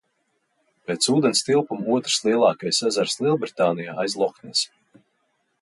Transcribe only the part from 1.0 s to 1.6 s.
ūdens